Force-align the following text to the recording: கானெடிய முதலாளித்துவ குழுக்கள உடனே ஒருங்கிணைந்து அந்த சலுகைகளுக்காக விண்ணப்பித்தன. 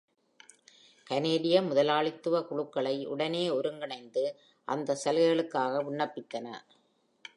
கானெடிய 1.09 1.61
முதலாளித்துவ 1.61 2.39
குழுக்கள 2.39 3.05
உடனே 3.05 3.43
ஒருங்கிணைந்து 3.49 4.23
அந்த 4.67 4.97
சலுகைகளுக்காக 5.05 5.83
விண்ணப்பித்தன. 5.83 6.47